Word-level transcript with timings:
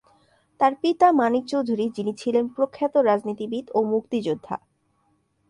তার 0.59 0.73
পিতা 0.81 1.07
মানিক 1.11 1.43
চৌধুরী, 1.45 1.85
যিনি 1.89 2.11
ছিলেন 2.17 2.45
প্রখ্যাত 2.47 2.93
রাজনীতিবিদ 3.01 3.65
ও 3.73 3.79
মুক্তিযোদ্ধা। 3.83 4.55